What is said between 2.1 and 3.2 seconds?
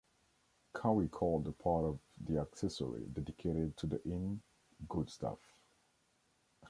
the accessory